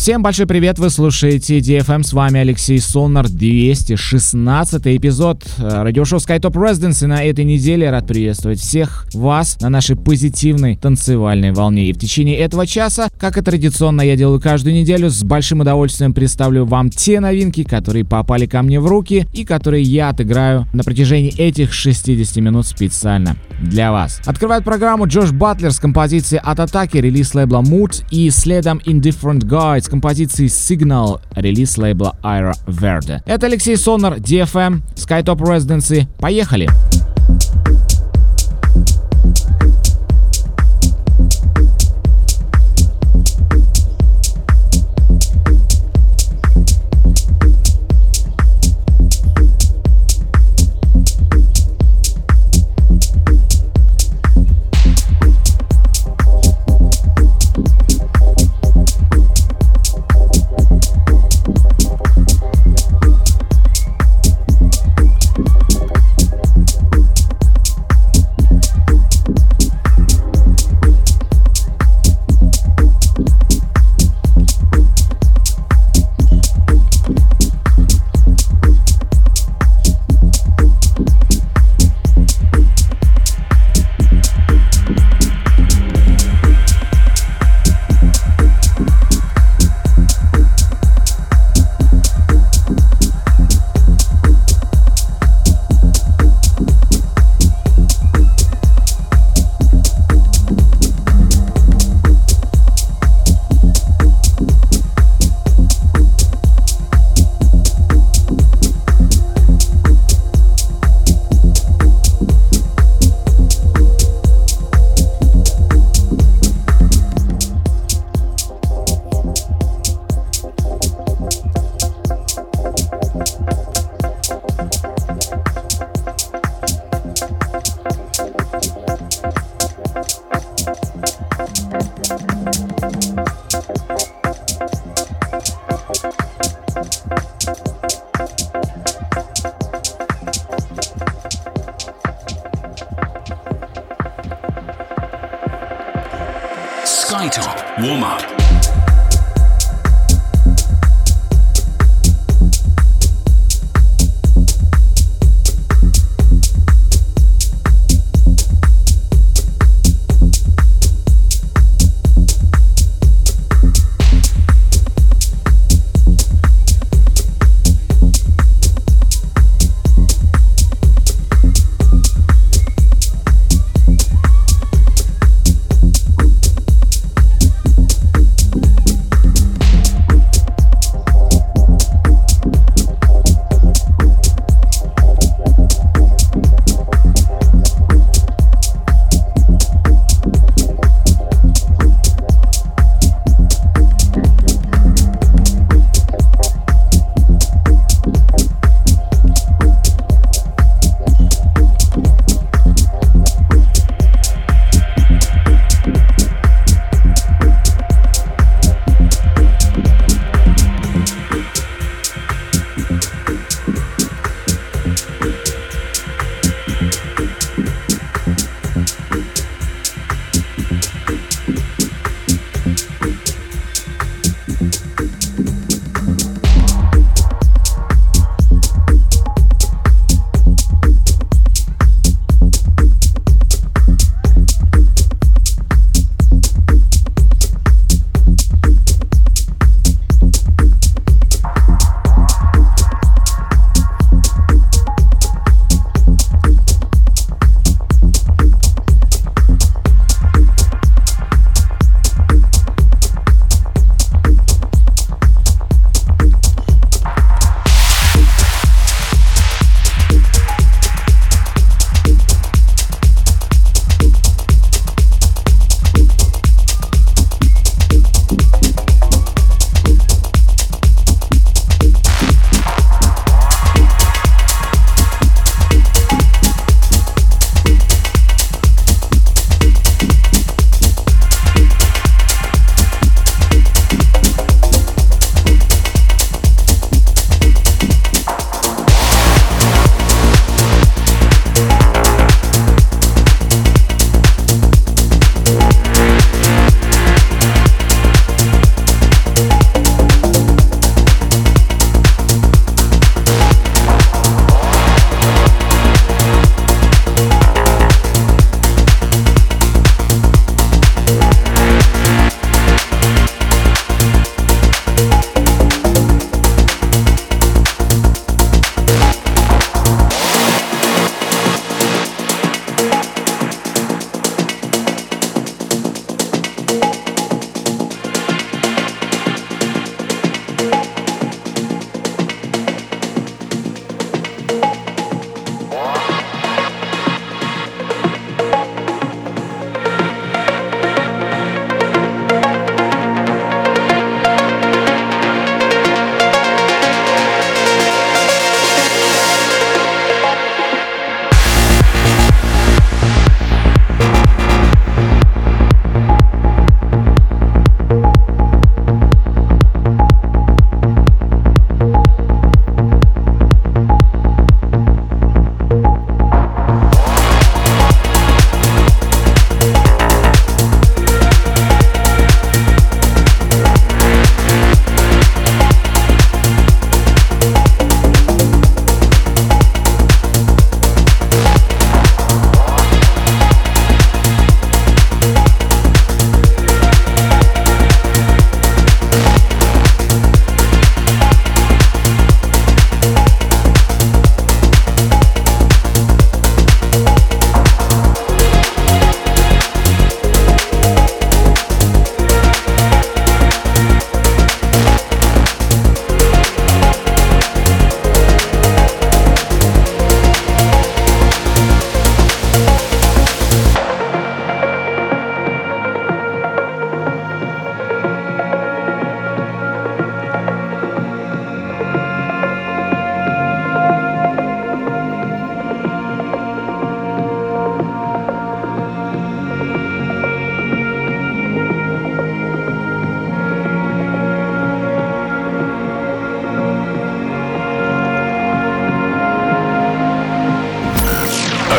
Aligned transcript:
Всем 0.00 0.22
большой 0.22 0.46
привет, 0.46 0.78
вы 0.78 0.88
слушаете 0.88 1.58
DFM, 1.58 2.04
с 2.04 2.14
вами 2.14 2.40
Алексей 2.40 2.78
Сонар, 2.78 3.28
216 3.28 4.86
эпизод 4.86 5.44
э, 5.58 5.82
радиошоу 5.82 6.20
SkyTop 6.20 6.54
Residence, 6.54 7.04
и 7.04 7.06
на 7.06 7.22
этой 7.22 7.44
неделе 7.44 7.90
рад 7.90 8.06
приветствовать 8.06 8.60
всех 8.60 9.04
вас 9.12 9.60
на 9.60 9.68
нашей 9.68 9.96
позитивной 9.96 10.76
танцевальной 10.76 11.52
волне. 11.52 11.90
И 11.90 11.92
в 11.92 11.98
течение 11.98 12.38
этого 12.38 12.66
часа, 12.66 13.10
как 13.18 13.36
и 13.36 13.42
традиционно 13.42 14.00
я 14.00 14.16
делаю 14.16 14.40
каждую 14.40 14.74
неделю, 14.74 15.10
с 15.10 15.22
большим 15.22 15.60
удовольствием 15.60 16.14
представлю 16.14 16.64
вам 16.64 16.88
те 16.88 17.20
новинки, 17.20 17.62
которые 17.62 18.06
попали 18.06 18.46
ко 18.46 18.62
мне 18.62 18.80
в 18.80 18.86
руки 18.86 19.26
и 19.34 19.44
которые 19.44 19.82
я 19.82 20.08
отыграю 20.08 20.66
на 20.72 20.82
протяжении 20.82 21.38
этих 21.38 21.74
60 21.74 22.36
минут 22.36 22.66
специально 22.66 23.36
для 23.60 23.92
вас. 23.92 24.22
Открывает 24.24 24.64
программу 24.64 25.06
Джош 25.06 25.32
Батлер 25.32 25.72
с 25.72 25.78
композицией 25.78 26.40
«От 26.42 26.58
атаки» 26.58 26.96
релиз 26.96 27.34
лейбла 27.34 27.60
Mood 27.60 28.02
и 28.10 28.30
следом 28.30 28.80
Indifferent 28.86 29.40
Guide 29.40 29.82
с 29.82 29.89
композицией 29.90 30.48
Signal 30.48 31.20
релиз 31.34 31.76
лейбла 31.76 32.16
Ira 32.22 32.54
Verde. 32.66 33.20
Это 33.26 33.46
Алексей 33.46 33.76
Сонар, 33.76 34.14
DFM, 34.14 34.80
Skytop 34.94 35.40
Residency. 35.40 36.06
Поехали! 36.18 36.66
Skytop 36.66 36.99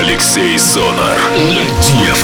Алексей 0.02 0.58
Сонар. 0.58 1.20
На 2.04 2.16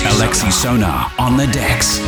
Alexi 0.00 0.50
Sonar 0.50 1.12
on 1.18 1.36
the 1.36 1.46
decks. 1.46 1.98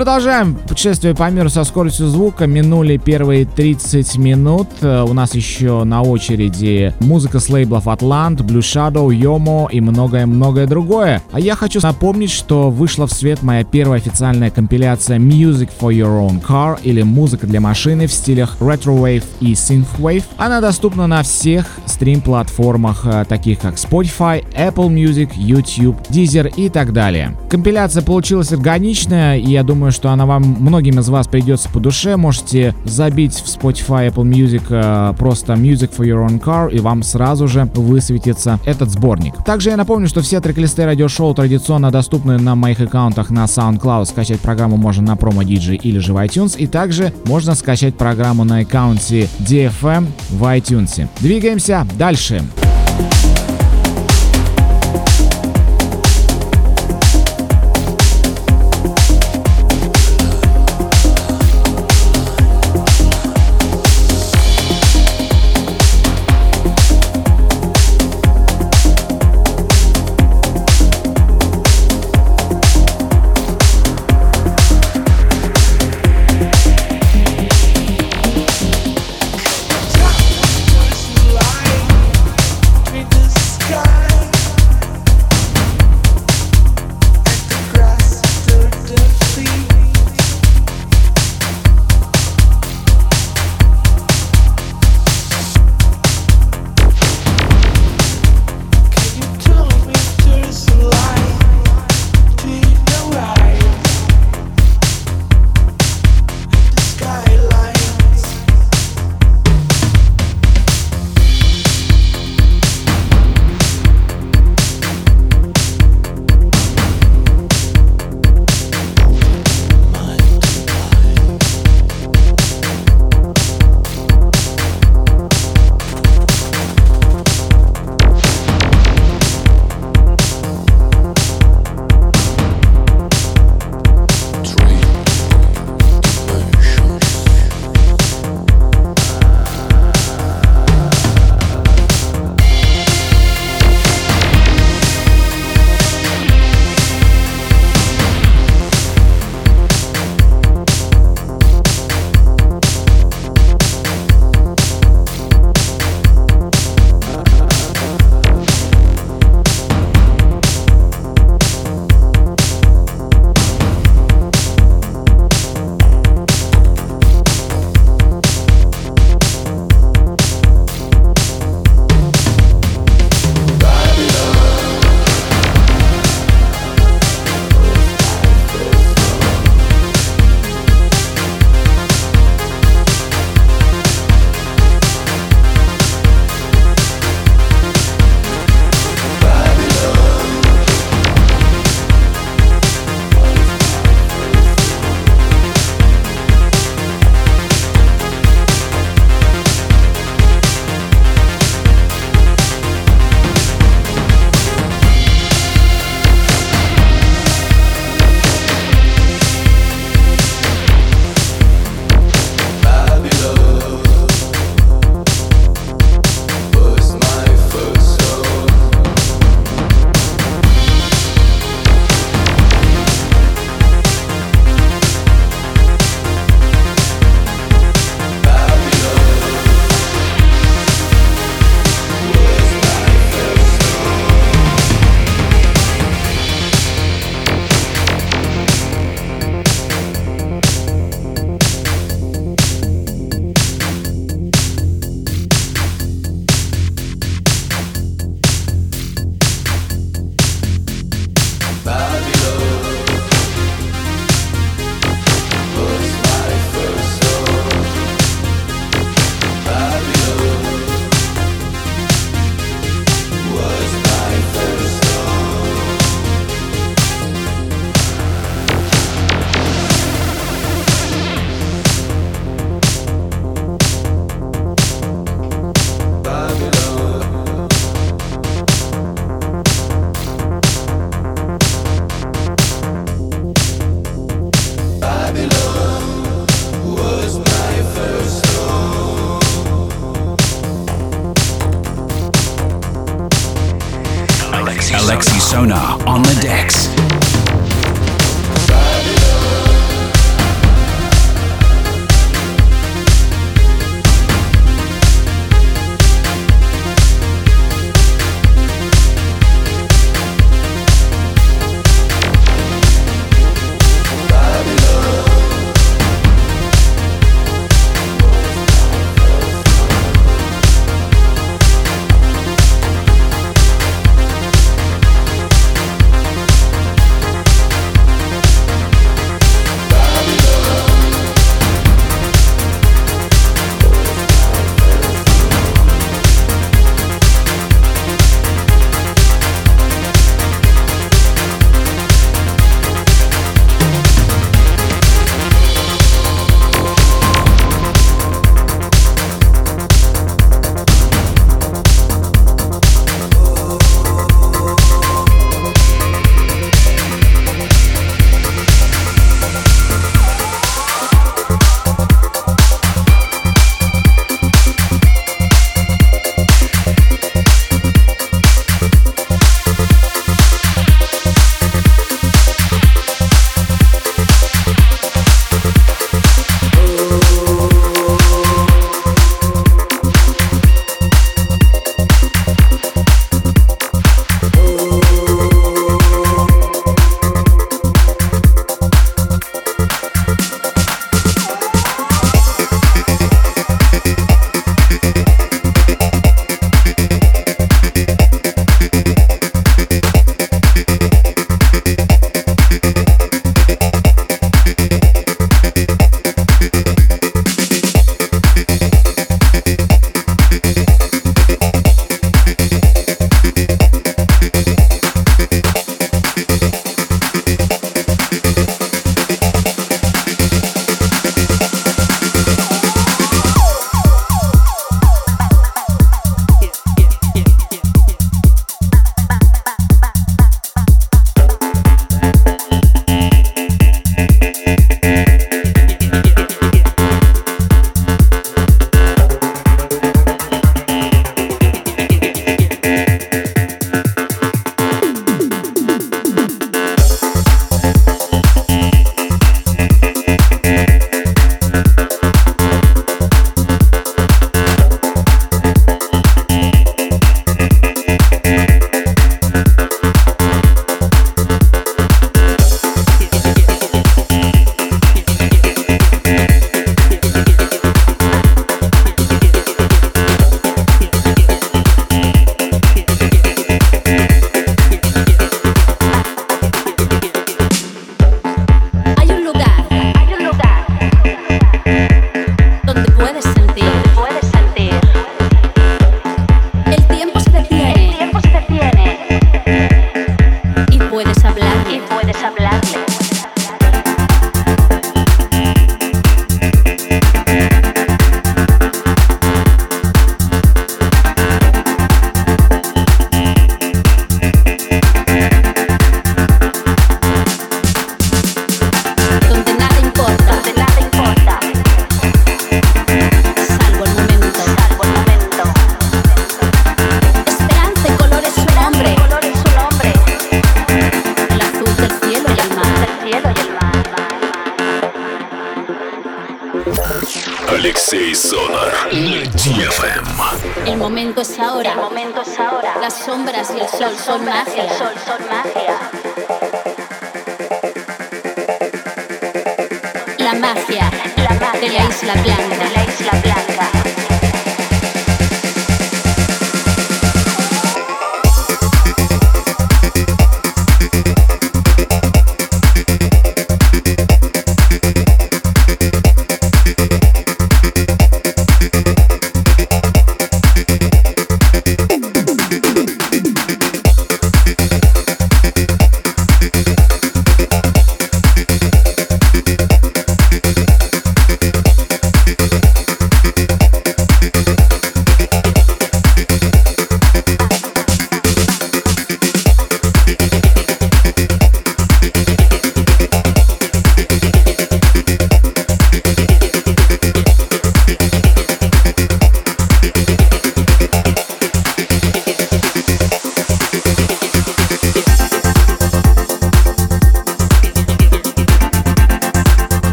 Продолжаем 0.00 0.54
путешествие 0.54 1.14
по 1.14 1.28
миру 1.30 1.50
со 1.50 1.62
скоростью 1.62 2.06
звука. 2.06 2.46
Минули 2.46 2.96
первые 2.96 3.44
30 3.44 4.16
минут. 4.16 4.66
Э, 4.80 5.04
У 5.06 5.12
нас 5.12 5.34
еще 5.34 5.84
на 5.84 6.00
очереди 6.00 6.94
музыка 7.00 7.38
с 7.38 7.50
лейблов 7.50 7.86
Atlant, 7.86 8.38
Blue 8.38 8.60
Shadow, 8.60 9.08
Yomo 9.08 9.68
и 9.70 9.82
многое-многое 9.82 10.66
другое. 10.66 11.22
А 11.32 11.38
я 11.38 11.54
хочу 11.54 11.80
напомнить, 11.82 12.30
что 12.30 12.70
вышла 12.70 13.06
в 13.06 13.12
свет 13.12 13.42
моя 13.42 13.62
первая 13.62 14.00
официальная 14.00 14.50
компиляция 14.50 15.18
Music 15.18 15.68
for 15.78 15.94
Your 15.94 16.26
Own 16.26 16.42
Car 16.42 16.78
или 16.82 17.02
музыка 17.02 17.46
для 17.46 17.60
машины 17.60 18.06
в 18.06 18.12
стилях 18.14 18.56
Retrowave 18.58 19.24
и 19.40 19.52
Synthwave. 19.52 20.24
Она 20.38 20.62
доступна 20.62 21.08
на 21.08 21.22
всех 21.22 21.66
стрим-платформах, 21.84 23.02
э, 23.04 23.26
таких 23.28 23.58
как 23.58 23.74
Spotify, 23.74 24.46
Apple 24.56 24.88
Music, 24.88 25.32
YouTube, 25.36 26.00
Deezer 26.08 26.50
и 26.56 26.70
так 26.70 26.94
далее. 26.94 27.36
Компиляция 27.50 28.02
получилась 28.02 28.50
органичная, 28.50 29.36
и 29.36 29.50
я 29.50 29.62
думаю, 29.62 29.89
что 29.92 30.10
она 30.10 30.26
вам 30.26 30.42
многим 30.42 30.98
из 30.98 31.08
вас 31.08 31.28
придется 31.28 31.68
по 31.68 31.78
душе. 31.80 32.16
Можете 32.16 32.74
забить 32.84 33.34
в 33.34 33.46
Spotify, 33.46 34.12
Apple 34.12 34.24
Music 34.24 34.62
э, 34.70 35.14
просто 35.16 35.52
Music 35.52 35.96
for 35.96 36.06
Your 36.06 36.26
Own 36.26 36.40
Car, 36.40 36.72
и 36.72 36.80
вам 36.80 37.02
сразу 37.02 37.46
же 37.46 37.70
высветится 37.74 38.58
этот 38.64 38.90
сборник. 38.90 39.36
Также 39.44 39.70
я 39.70 39.76
напомню, 39.76 40.08
что 40.08 40.22
все 40.22 40.40
трек-листы 40.40 40.84
радиошоу 40.84 41.34
традиционно 41.34 41.90
доступны 41.90 42.38
на 42.38 42.54
моих 42.54 42.80
аккаунтах 42.80 43.30
на 43.30 43.44
SoundCloud. 43.44 44.06
Скачать 44.06 44.40
программу 44.40 44.76
можно 44.76 45.02
на 45.02 45.16
промо 45.16 45.42
DJ 45.42 45.76
или 45.76 45.98
же 45.98 46.12
в 46.12 46.16
iTunes, 46.16 46.56
и 46.56 46.66
также 46.66 47.12
можно 47.26 47.54
скачать 47.54 47.94
программу 47.94 48.44
на 48.44 48.58
аккаунте 48.58 49.28
DFM 49.38 50.08
в 50.30 50.42
iTunes. 50.42 51.08
Двигаемся 51.20 51.86
дальше. 51.96 52.40
Line. 52.40 52.79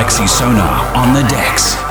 Alexi 0.00 0.26
Sonar 0.26 0.96
on 0.96 1.12
the 1.12 1.22
decks. 1.28 1.89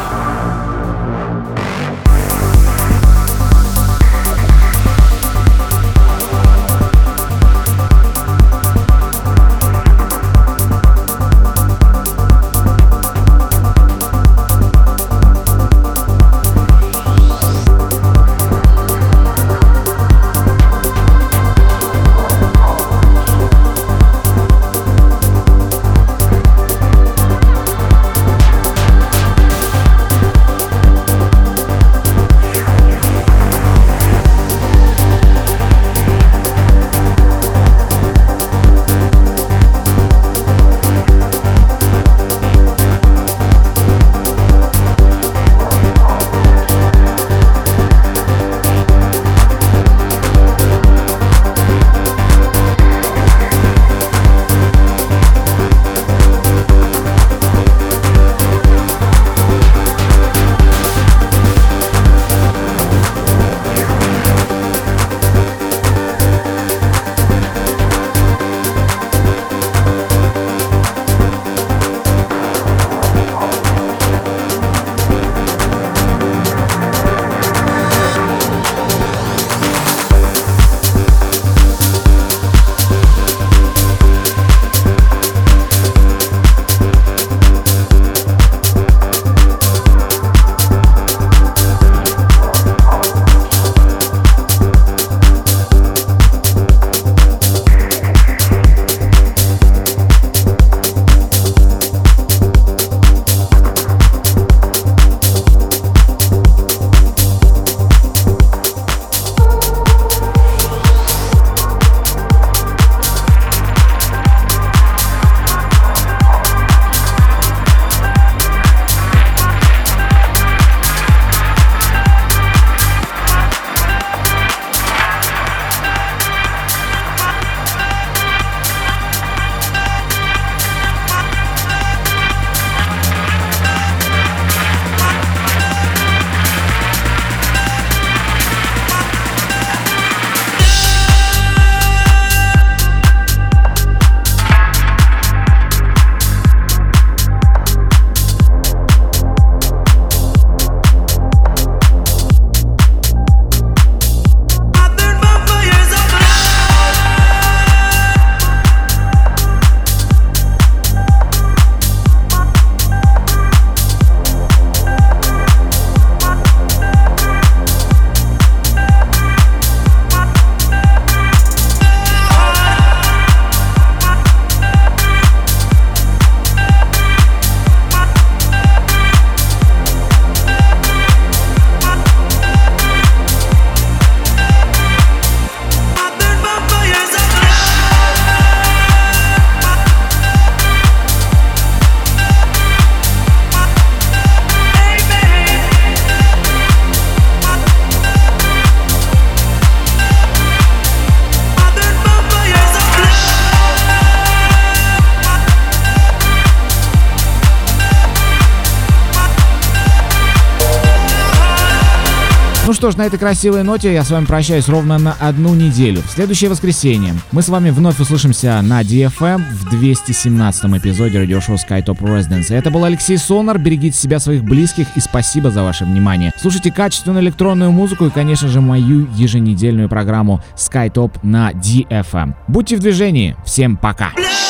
Что 212.89 212.95
ж, 212.95 212.97
на 212.97 213.05
этой 213.05 213.19
красивой 213.19 213.61
ноте 213.61 213.93
я 213.93 214.03
с 214.03 214.09
вами 214.09 214.25
прощаюсь 214.25 214.67
ровно 214.67 214.97
на 214.97 215.13
одну 215.19 215.53
неделю. 215.53 216.01
В 216.01 216.09
следующее 216.09 216.49
воскресенье 216.49 217.13
мы 217.31 217.43
с 217.43 217.49
вами 217.49 217.69
вновь 217.69 217.99
услышимся 217.99 218.59
на 218.63 218.81
DFM 218.81 219.43
в 219.51 219.69
217 219.69 220.65
эпизоде 220.65 221.19
радиошоу 221.19 221.57
SkyTop 221.57 221.99
Residence. 221.99 222.51
Это 222.51 222.71
был 222.71 222.83
Алексей 222.85 223.19
Сонар. 223.19 223.59
Берегите 223.59 223.95
себя, 223.95 224.17
своих 224.17 224.43
близких 224.43 224.87
и 224.95 225.01
спасибо 225.01 225.51
за 225.51 225.61
ваше 225.61 225.85
внимание. 225.85 226.31
Слушайте 226.41 226.71
качественную 226.71 227.23
электронную 227.23 227.71
музыку 227.71 228.07
и, 228.07 228.09
конечно 228.09 228.47
же, 228.47 228.59
мою 228.59 229.07
еженедельную 229.13 229.87
программу 229.87 230.41
SkyTop 230.55 231.19
на 231.21 231.51
DFM. 231.51 232.33
Будьте 232.47 232.75
в 232.75 232.79
движении. 232.79 233.35
Всем 233.45 233.77
пока. 233.77 234.13
Пока. 234.15 234.48